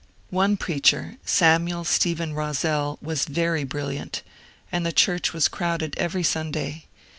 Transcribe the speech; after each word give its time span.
One 0.31 0.57
preacher, 0.57 1.17
Samuel 1.25 1.83
Stephen 1.83 2.33
Roszel, 2.33 2.97
was 3.03 3.25
very 3.25 3.63
brilliant, 3.63 4.23
and 4.71 4.83
the 4.83 4.91
church 4.91 5.31
was 5.31 5.47
crowded 5.47 5.93
every 5.95 6.23
Sunday. 6.23 6.85